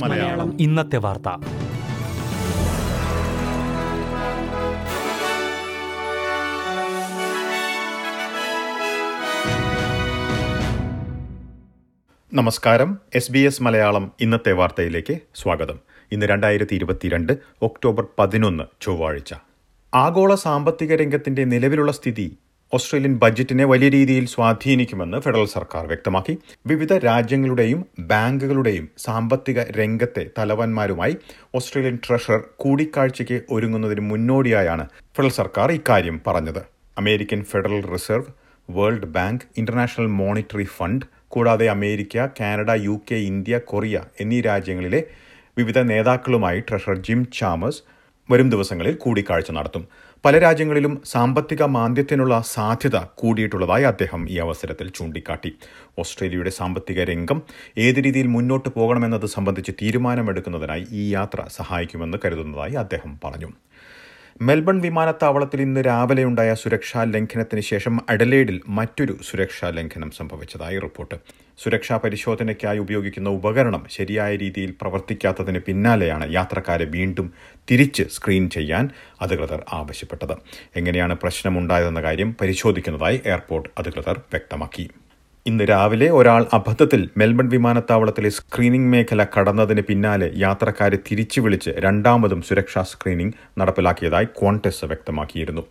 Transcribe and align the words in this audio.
മലയാളം. 0.00 0.56
ഇന്നത്തെ 0.60 0.96
വാർത്ത. 0.96 1.28
നമസ്കാരം. 12.32 12.98
എസ് 13.14 13.32
ബി 13.32 13.38
എസ് 13.38 13.62
മലയാളം 13.62 14.12
ഇന്നത്തെ 14.20 14.52
വാർത്തയിലേക്ക് 14.52 15.18
സ്വാഗതം. 15.34 15.78
ഇന്ന് 16.12 16.26
രണ്ടായിരത്തി 16.26 16.74
ഇരുപത്തിരണ്ട് 16.74 17.32
ഒക്ടോബർ 17.62 18.06
പതിനൊന്ന് 18.18 18.64
ചൊവ്വാഴ്ച. 18.80 19.34
ആഗോള 19.94 20.34
സാമ്പത്തിക 20.34 20.94
രംഗത്തിന്റെ 20.94 21.44
നിലവിലുള്ള 21.44 21.92
സ്ഥിതി 21.92 22.38
ഓസ്ട്രേലിയൻ 22.72 23.18
ബജറ്റിനെ 23.18 23.64
വലിയ 23.64 23.88
രീതിയിൽ 23.88 24.24
സ്വാധീനിക്കുമെന്ന് 24.26 25.18
ഫെഡറൽ 25.18 25.46
സർക്കാർ 25.46 25.86
വ്യക്തമാക്കി. 25.86 26.34
വിവിധ 26.66 26.92
രാജ്യങ്ങളുടെയും 26.92 27.80
ബാങ്കുകളുടെയും 28.00 28.86
സാമ്പത്തിക 28.98 29.60
രംഗത്തെ 29.78 30.24
തലവന്മാരുമായി 30.38 31.14
ഓസ്ട്രേലിയൻ 31.54 31.98
ട്രഷറർ 32.06 32.42
കൂടിക്കാഴ്ചയ്ക്ക് 32.56 33.38
ഒരുങ്ങുന്നതിന് 33.50 34.00
മുന്നോടിയായാണ് 34.00 34.86
ഫെഡറൽ 35.16 35.30
സർക്കാർ 35.30 35.70
ഇക്കാര്യം 35.72 36.20
പറഞ്ഞത്. 36.26 36.62
American 36.98 37.40
federal 37.42 37.80
reserve 37.94 38.30
world 38.68 39.10
bank 39.16 39.46
international 39.58 40.06
monetary 40.20 40.66
fund 40.76 41.06
കൂടാതെ 41.28 41.66
America 41.68 42.26
Canada 42.40 42.70
U 42.86 42.96
India 43.30 43.58
Korea 43.70 43.96
എന്നീ 44.20 44.40
രാജ്യങ്ങളിലെ 44.40 45.00
വിവിധ 45.56 45.78
നേതാക്കളുമായി 45.90 46.60
ട്രഷറർ 46.60 46.98
ജിം 46.98 47.20
ചാമേഴ്സ് 47.38 47.82
വരും 48.30 48.50
ദിവസങ്ങളിൽ 48.50 48.94
കൂടിക്കാഴ്ച 48.94 49.50
നടത്തും. 49.50 49.82
പല 50.24 50.38
രാജ്യങ്ങളിലും 50.38 51.02
സാമ്പത്തിക 51.04 51.62
മാന്ദ്യത്തിനുള്ള 51.62 52.42
സാധ്യത 52.46 52.96
കൂടിയിട്ടുള്ളതായി 53.20 53.84
അദ്ദേഹം 53.84 54.22
ഈ 54.30 54.38
അവസരത്തിൽ 54.38 54.88
ചൂണ്ടിക്കാട്ടി. 54.88 55.52
ഓസ്ട്രേലിയയുടെ 55.98 56.50
സാമ്പത്തിക 56.50 57.04
രംഗം 57.04 57.42
ഏത് 57.78 58.00
രീതിയിൽ 58.04 58.26
മുന്നോട്ട് 58.26 58.68
പോകണമെന്നത് 58.68 59.26
സംബന്ധിച്ച് 59.26 59.72
തീരുമാനമെടുക്കുന്നതിനായി 59.82 60.86
ഈ 60.92 61.04
യാത്ര 61.12 61.44
സഹായിക്കുമെന്ന് 61.48 62.18
കരുതുന്നതായി 62.24 62.72
അദ്ദേഹം 62.84 63.20
പറഞ്ഞു. 63.24 63.52
മെൽബൺ 64.40 64.80
വിമാനത്താവളത്തിൽ 64.80 65.60
ഇന്ന് 65.60 65.80
രാവിലെയുണ്ടായ 65.84 66.54
സുരക്ഷാ 66.54 67.04
ലംഘനത്തിന് 67.04 67.60
ശേഷം 67.60 68.00
അഡലേഡിൽ 68.08 68.60
മറ്റൊരു 68.68 69.18
സുരക്ഷാ 69.28 69.70
ലംഘനം 69.70 70.10
സംഭവിച്ചതായി 70.10 70.78
റിപ്പോർട്ട്. 70.78 71.16
സുരക്ഷാ 71.58 71.96
പരിശോധനയ്ക്കായി 71.96 72.78
ഉപയോഗിക്കുന്ന 72.78 73.28
ഉപകരണം 73.28 73.84
ശരിയായ 73.90 74.36
രീതിയിൽ 74.36 74.74
പ്രവർത്തിക്കാത്തതിന് 74.80 75.58
പിന്നാലെയാണ് 75.58 76.32
യാത്രക്കാരെ 76.34 76.84
വീണ്ടും 76.84 77.32
തിരിച്ച് 77.70 78.02
സ്ക്രീൻ 78.02 78.50
ചെയ്യാൻ 78.50 78.90
അധികൃതർ 79.22 79.64
ആവശ്യപ്പെട്ടത്. 79.72 80.36
എങ്ങനെയാണ് 80.76 81.16
പ്രശ്നമുണ്ടായതെന്ന 81.16 82.02
കാര്യം 82.02 82.36
പരിശോധിക്കുന്നതായി 82.40 83.20
എയർപോർട്ട് 83.26 83.70
അധികൃതർ 83.78 84.18
വ്യക്തമാക്കി. 84.18 84.90
ഇന്ന് 85.48 85.64
രാവിലെ 85.70 86.06
ഒരാൾ 86.10 86.46
അബദ്ധത്തിൽ 86.56 87.08
മെൽബൺ 87.20 87.48
വിമാനത്താവളത്തിലെ 87.48 88.28
സ്ക്രീനിംഗ് 88.28 88.90
മേഖല 88.92 89.26
കടന്നതിന് 89.34 89.80
പിന്നാലെ 89.80 90.30
യാത്രക്കാരെ 90.36 90.98
തിരിച്ചു 91.08 91.40
വിളിച്ച് 91.40 91.72
രണ്ടാമതും 91.84 92.42
സുരക്ഷാ 92.48 92.82
സ്ക്രീനിംഗ് 92.82 93.34
നടപ്പിലാക്കിയതായി 93.60 94.28
ക്വാണ്ടസ് 94.38 94.84
വ്യക്തമാക്കിയിരുന്നു. 94.84 95.62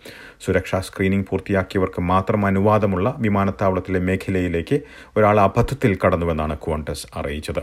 സുരക്ഷാ 0.46 0.80
സ്ക്രീനിംഗ് 0.80 1.28
പൂർത്തിയാക്കിയവർക്ക് 1.30 2.03
മാത്രം 2.12 2.46
അനുവാദമുള്ള 2.46 3.16
വിമാനത്താവളത്തിലെ 3.26 4.00
മേഖലയിലേക്ക് 4.00 4.80
ഒരാൾ 5.18 5.40
അബദ്ധത്തിൽ 5.40 5.98
കടന്നുവെന്നാണ് 6.06 6.58
ക്വാണ്ടസ് 6.68 7.06
അറിയിച്ചത്. 7.22 7.62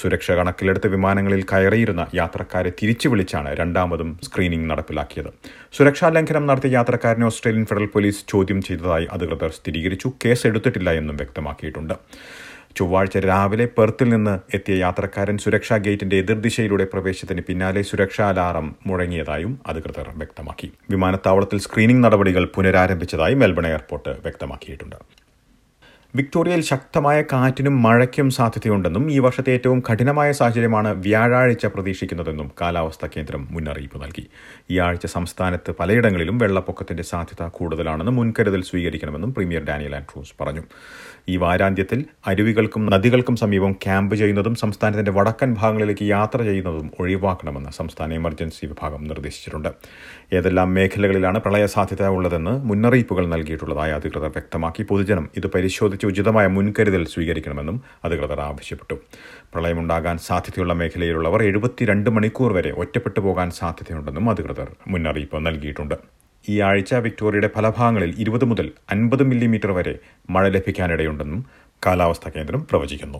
സുരക്ഷ 0.00 0.30
കണക്കിലെടുത്ത് 0.40 0.90
വിമാനങ്ങളിൽ 0.96 1.44
കയറിയിരുന്ന 1.52 2.06
യാത്രക്കാരെ 2.14 2.72
തിരിച്ചു 2.82 3.08
വിളിച്ചാണ് 3.08 3.54
രണ്ടാമതും 3.62 4.18
സ്ക്രീനിംഗ് 4.28 4.70
നടപ്പിലാക്കിയത്. 4.70 5.30
സുരക്ഷാ 5.78 6.08
ലംഘനം 6.08 6.46
നടത്തിയ 6.46 6.72
യാത്രക്കാരനെ 6.78 7.26
ഓസ്ട്രേലിയൻ 7.26 7.66
ഫെഡറൽ 7.66 7.88
പോലീസ് 7.94 8.24
ചോദ്യം 8.28 8.62
ചെയ്തതായി 8.62 9.08
അധികൃതർ 9.12 9.50
സ്ഥിരീകരിച്ചു. 9.60 10.10
കേസ് 10.24 10.46
എന്നും 11.00 11.16
വ്യക്തമാക്കിയിട്ടുണ്ട്. 11.52 11.94
ചൊവ്വാഴ്ച 12.76 13.18
രാവിലെ 13.18 13.68
പെർത്തിൽ 13.78 14.08
നിന്ന് 14.08 14.38
എത്തിയ 14.56 14.74
യാത്രക്കാരൻ 14.74 15.38
സുരക്ഷാ 15.38 15.76
ഗേറ്റിന്റെ 15.76 16.16
എതിർദിശയിലൂടെ 16.16 16.84
പ്രവേശത്തിന് 16.84 17.42
പിന്നാലെ 17.48 17.82
സുരക്ഷാ 17.82 18.28
അലാറം 18.28 18.76
മുഴങ്ങിയതായും 18.86 19.60
അധികൃതർ 19.66 20.08
വ്യക്തമാക്കി. 20.16 20.72
വിമാനത്താവളത്തിൽ 20.90 21.58
സ്ക്രീനിംഗ് 21.58 22.04
നടപടികൾ 22.04 22.44
പുനരാരംഭിച്ചതായി 22.54 23.34
മെൽബൺ 23.34 23.66
എയർപോർട്ട് 23.66 24.08
വ്യക്തമാക്കിയിട്ടുണ്ട്. 24.08 25.21
വിക്ടോറിയയിൽ 26.14 26.62
ശക്തമായ 26.62 27.18
കാറ്റിനും 27.22 27.82
മഴയ്ക്കും 27.82 28.30
സാധ്യതയുണ്ടെന്നും 28.30 29.04
ഈ 29.12 29.18
വർഷത്തെ 29.18 29.50
ഏറ്റവും 29.50 29.82
കഠിനമായ 29.86 30.32
സാഹചര്യമാണ് 30.32 30.90
വ്യാഴാഴ്ച 31.04 31.66
പ്രതീക്ഷിക്കുന്നതെന്നും 31.66 32.50
കാലാവസ്ഥാ 32.60 33.08
കേന്ദ്രം 33.16 33.48
മുന്നറിയിപ്പ് 33.50 34.02
നൽകി. 34.02 34.24
ഈ 34.70 34.78
ആഴ്ച 34.78 35.06
സംസ്ഥാനത്ത് 35.06 35.74
പലയിടങ്ങളിലും 35.78 36.38
വെള്ളപ്പൊക്കത്തിന്റെ 36.38 37.02
സാധ്യത 37.02 37.46
കൂടുതലാണെന്ന് 37.48 38.12
മുൻകരുതൽ 38.12 38.62
സ്വീകരിക്കണമെന്നും 38.62 39.34
പ്രീമിയർ 39.34 39.64
ഡാനിയൽ 39.70 39.94
ആൻഡ്രൂസ് 39.96 40.34
പറഞ്ഞു. 40.40 40.64
ഈ 41.28 41.36
വാരാന്ത്യത്തിൽ 41.36 42.04
അരുവികൾക്കും 42.26 42.86
നദികൾക്കും 42.86 43.36
സമീപം 43.36 43.72
ക്യാമ്പ് 43.72 44.14
ചെയ്യുന്നതും 44.16 44.54
സംസ്ഥാനത്തിന്റെ 44.54 45.12
വടക്കൻ 45.12 45.50
ഭാഗങ്ങളിലേക്ക് 45.54 46.04
യാത്ര 46.04 46.38
ചെയ്യുന്നതും 46.42 46.90
ഒഴിവാക്കണമെന്ന് 47.00 47.70
സംസ്ഥാന 47.70 48.12
എമർജൻസി 48.12 48.66
വിഭാഗം 48.66 49.02
നിർദ്ദേശിച്ചിട്ടുണ്ട്. 49.04 49.70
ഏതെല്ലാം 50.32 50.74
മേഖലകളിലാണ് 50.74 51.38
പ്രളയ 51.38 51.66
സാധ്യത 51.66 52.06
ഉള്ളതെന്ന് 52.18 52.54
മുന്നറിയിപ്പുകൾ 52.70 53.26
നൽകിയിട്ടുള്ളതായി 53.26 53.92
അധികൃതർ 53.92 54.32
വ്യക്തമാക്കി. 54.38 54.82
പൊതുജനം 54.82 55.26
ഇത് 55.36 55.46
പരിശോധിച്ച് 55.46 56.01
ഉചിതമായ 56.06 56.46
മുൻകരുതൽ 56.46 57.04
സ്വീകരിക്കണമെന്നും 57.04 57.82
അധികൃതർ 58.04 58.40
ആവശ്യപ്പെട്ടു. 58.40 58.94
പ്രളയമുണ്ടാകാൻ 59.54 60.18
സാധ്യതയുള്ള 60.18 60.72
മേഖലയിലുള്ളവർ 60.72 61.42
എഴുപത്തിരണ്ട് 61.42 62.10
മണിക്കൂർ 62.10 62.52
വരെ 62.52 62.70
ഒറ്റപ്പെട്ടു 62.70 63.20
പോകാൻ 63.20 63.50
സാധ്യതയുണ്ടെന്നും 63.50 64.30
അധികൃതർ 64.30 64.70
മുന്നറിയിപ്പ് 64.88 65.46
നൽകിയിട്ടുണ്ട്. 65.46 65.94
ഈ 66.48 66.60
ആഴ്ച 66.60 66.94
വിക്ടോറിയയുടെ 66.94 67.50
പല 67.56 67.72
ഭാഗങ്ങളിൽ 67.78 68.14
ഇരുപത് 68.18 68.44
മുതൽ 68.44 68.72
അൻപത് 68.90 69.22
മില്ലിമീറ്റർ 69.22 69.72
വരെ 69.72 69.98
മഴ 70.30 70.48
ലഭിക്കാനിടയുണ്ടെന്നും 70.48 71.46
കാലാവസ്ഥാ 71.86 72.30
കേന്ദ്രം 72.36 72.66
പ്രവചിക്കുന്നു. 72.70 73.18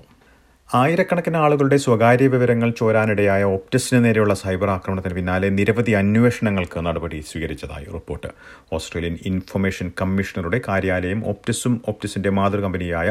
ആയിരക്കണക്കിന് 0.81 1.37
ആളുകളുടെ 1.37 1.77
സ്വകാര്യ 1.85 2.27
വിവരങ്ങൾ 2.35 2.69
ചോരാനിടയായ 2.79 3.43
ഒപ്റ്റസിന് 3.57 3.99
നേരെയുള്ള 4.05 4.35
സൈബർ 4.43 4.69
ആക്രമണത്തിന് 4.75 5.15
പിന്നാലെ 5.15 5.49
നിരവധി 5.57 5.93
അന്വേഷണങ്ങൾക്ക് 6.01 6.79
നടപടി 6.87 7.19
സ്വീകരിച്ചതായി 7.31 7.87
റിപ്പോർട്ട്. 7.97 8.29
ഓസ്ട്രേലിയൻ 8.77 9.17
ഇൻഫർമേഷൻ 9.31 9.89
കമ്മീഷണറുടെ 10.01 10.61
കാര്യാലയം 10.69 11.21
ഒപ്റ്റസും 11.33 11.75
ഒപ്റ്റസിന്റെ 11.93 12.31
മാതൃകമ്പനിയായ 12.39 13.09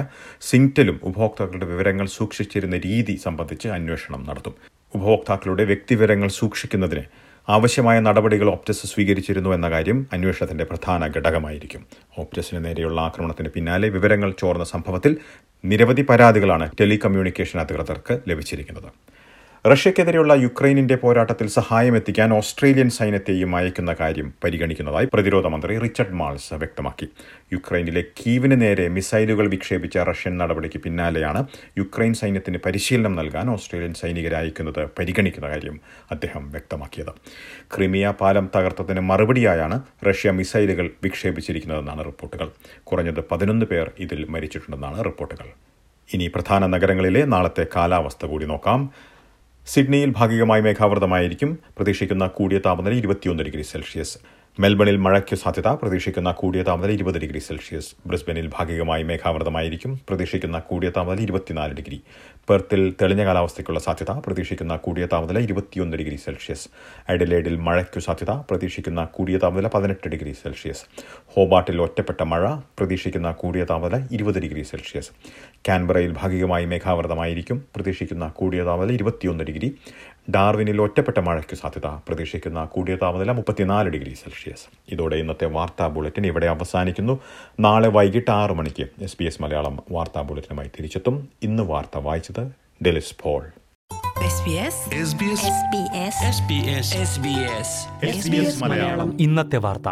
സിങ്ടലും 0.49 0.97
ഉപഭോക്താക്കളുടെ 1.09 1.67
വിവരങ്ങൾ 1.73 2.09
സൂക്ഷിച്ചിരുന്ന 2.17 2.79
രീതി 2.87 3.15
സംബന്ധിച്ച് 3.25 3.69
അന്വേഷണം 3.77 4.23
നടത്തും. 4.29 4.55
ഉപഭോക്താക്കളുടെ 4.93 5.65
വ്യക്തിവിവരങ്ങൾ 5.71 6.31
സൂക്ഷിക്കുന്നതിന് 6.41 7.05
ആവശ്യമായ 7.53 7.97
നടപടികൾ 8.07 8.47
ഓപ്റ്റസ് 8.55 8.87
സ്വീകരിച്ചിരുന്നു 8.91 9.49
എന്ന 9.55 9.67
കാര്യം 9.73 9.97
അന്വേഷണത്തിന്റെ 10.15 10.65
പ്രധാന 10.71 11.07
ഘടകമായിരിക്കും. 11.15 11.81
ഓപ്റ്റസിന് 12.21 12.59
നേരെയുള്ള 12.65 12.99
ആക്രമണത്തിന് 13.07 13.49
പിന്നാലെ 13.55 13.87
വിവരങ്ങൾ 13.95 14.29
ചോർന്ന 14.41 14.65
സംഭവത്തിൽ 14.73 15.13
നിരവധി 15.71 16.03
പരാതികളാണ് 16.11 16.67
ടെലികമ്മ്യൂണിക്കേഷൻ 16.79 17.57
അധികൃതർക്ക് 17.63 18.15
ലഭിച്ചിരിക്കുന്നത്. 18.31 18.89
റഷ്യക്കെതിരെയുള്ള 19.65 20.33
യുക്രൈനിന്റെ 20.33 20.95
പോരാട്ടത്തിൽ 20.95 21.47
സഹായം 21.47 21.95
എത്തിക്കാൻ 21.97 22.33
ഓസ്ട്രേലിയൻ 22.33 22.89
സൈന്യത്തെയും 22.89 23.55
അയക്കുന്ന 23.55 23.95
കാര്യം 23.99 24.33
പരിഗണിക്കുന്നതായി 24.43 25.07
പ്രതിരോധ 25.13 25.47
മന്ത്രി 25.47 25.77
റിച്ചർഡ് 25.77 26.15
മാൾസ് 26.21 26.53
വ്യക്തമാക്കി. 26.53 27.07
യുക്രൈനിലെ 27.53 28.03
കീവിന് 28.19 28.61
നേരെ 28.61 28.87
മിസൈലുകൾ 28.87 29.47
വിക്ഷേപിച്ച 29.47 29.97
റഷ്യൻ 29.97 30.37
നടപടിക്ക് 30.37 30.79
പിന്നാലെയാണ് 30.79 31.45
യുക്രൈൻ 31.77 32.13
സൈന്യത്തിന് 32.13 32.57
പരിശീലനം 32.65 33.15
നൽകാൻ 33.15 33.49
ഓസ്ട്രേലിയൻ 33.49 33.93
സൈനികരെ 33.93 34.37
അയക്കുന്നത് 34.37 34.89
പരിഗണിക്കുന്ന 34.99 35.49
കാര്യം 35.49 35.79
അദ്ദേഹം 36.11 36.51
വ്യക്തമാക്കിയത്. 36.51 37.13
ക്രിമിയ 37.75 38.13
പാലം 38.21 38.49
തകർത്തതിന് 38.55 38.99
മറുപടിയായാണ് 38.99 39.81
റഷ്യ 40.09 40.31
മിസൈലുകൾ 40.31 40.89
വിക്ഷേപിച്ചിരിക്കുന്നതെന്നാണ് 41.03 42.05
റിപ്പോർട്ടുകൾ. 42.05 42.49
കുറഞ്ഞത് 42.83 43.23
പതിനൊന്ന് 43.31 43.65
പേർ 43.65 43.91
ഇതിൽ 43.99 44.25
മരിച്ചിട്ടുണ്ടെന്നാണ് 44.29 45.05
റിപ്പോർട്ടുകൾ. 45.05 45.49
ഇനി 46.09 46.27
പ്രധാന 46.27 46.65
നഗരങ്ങളിലെ 46.65 47.25
നാളത്തെ 47.25 47.65
കാലാവസ്ഥ 47.75 48.25
കൂടി 48.25 48.45
നോക്കാം. 48.45 48.79
സിഡ്നിയിൽ 49.65 50.13
ഭാഗികമായി 50.17 50.61
മേഘാവൃതമായിരിക്കും. 50.61 51.59
പ്രതീക്ഷിക്കുന്ന 51.77 52.27
കൂടിയ 52.27 52.59
താപനില 52.59 52.93
ഇരുപത്തിയൊന്ന് 52.93 53.43
ഡിഗ്രി 53.43 53.61
സെൽഷ്യസ്. 53.61 54.17
മെൽബണിൽ 54.59 54.97
മഴയ്ക്ക് 54.97 55.35
സാധ്യത. 55.35 55.67
പ്രതീക്ഷിക്കുന്ന 55.67 56.31
കൂടിയ 56.31 56.63
താപനില 56.63 56.91
ഇരുപത് 56.91 57.19
ഡിഗ്രി 57.19 57.39
സെൽഷ്യസ്. 57.39 57.95
ബ്രിസ്ബനിൽ 58.05 58.51
ഭാഗികമായി 58.53 59.03
മേഘാവൃതമായിരിക്കും. 59.03 59.99
പ്രതീക്ഷിക്കുന്ന 60.09 60.59
കൂടിയ 60.59 60.89
താപനില 60.89 61.21
ഇരുപത്തിനാല് 61.21 61.73
ഡിഗ്രി. 61.73 62.01
പെർത്തിൽ 62.49 62.95
തെളിഞ്ഞ 63.01 63.25
കാലാവസ്ഥയ്ക്കുള്ള 63.25 63.79
സാധ്യത. 63.79 64.11
പ്രതീക്ഷിക്കുന്ന 64.11 64.75
കൂടിയ 64.75 65.05
താപനില 65.05 65.39
ഇരുപത്തിയൊന്ന് 65.39 65.97
ഡിഗ്രി 65.97 66.15
സെൽഷ്യസ്. 66.15 66.69
അഡിലേഡിൽ 67.09 67.55
മഴയ്ക്കു 67.55 67.99
സാധ്യത. 67.99 68.31
പ്രതീക്ഷിക്കുന്ന 68.31 69.05
കൂടിയ 69.05 69.37
താപനില 69.37 69.67
പതിനെട്ട് 69.67 70.09
ഡിഗ്രി 70.09 70.31
സെൽഷ്യസ്. 70.31 70.83
ഹോബാട്ടിൽ 71.25 71.81
ഒറ്റപ്പെട്ട 71.81 72.23
മഴ. 72.23 72.55
പ്രതീക്ഷിക്കുന്ന 72.55 73.31
കൂടിയ 73.31 73.63
താപനില 73.63 74.07
ഇരുപത് 74.11 74.39
ഡിഗ്രി 74.39 74.61
സെൽഷ്യസ്. 74.61 75.09
കാൻബറയിൽ 75.69 76.15
ഭാഗികമായി 76.17 76.65
മേഘാവൃതമായിരിക്കും. 76.65 77.65
പ്രതീക്ഷിക്കുന്ന 77.75 78.27
കൂടിയ 78.27 78.63
താപനില 78.63 78.93
ഇരുപത്തിയൊന്ന് 78.93 79.43
ഡിഗ്രി. 79.43 79.77
ഡാർവിനിൽ 80.29 80.81
ഒറ്റപ്പെട്ട 80.81 81.19
മഴയ്ക്ക് 81.19 81.55
സാധ്യത 81.55 81.87
പ്രതീക്ഷിക്കുന്ന 81.87 82.65
കൂടിയ 82.65 82.95
താപനില 82.95 83.31
മുപ്പത്തിനാല് 83.31 83.89
ഡിഗ്രി 83.89 84.13
സെൽഷ്യസ്. 84.13 84.65
ഇതോടെ 84.89 85.15
ഇന്നത്തെ 85.15 85.45
വാർത്താ 85.45 85.87
ബുള്ളറ്റിൻ 85.87 86.25
ഇവിടെ 86.25 86.45
അവസാനിക്കുന്നു. 86.45 87.19
നാളെ 87.59 87.89
വൈകിട്ട് 87.89 88.31
ആറു 88.31 88.53
മണിക്ക് 88.53 88.87
എസ് 89.01 89.17
ബി 89.19 89.23
എസ് 89.23 89.41
മലയാളം 89.41 89.83
വാർത്താ 89.91 90.21
ബുള്ളറ്റിനുമായി 90.21 90.67
തിരിച്ചെത്തും. 90.67 91.29
ഇന്ന് 91.43 91.63
വാർത്ത 91.63 91.97
വായിച്ചത് 91.97 92.51
ഡെലിസ് 92.85 93.15
പോൾ. 93.21 93.51
ഇന്നത്തെ 99.19 99.57
വാർത്ത. 99.57 99.89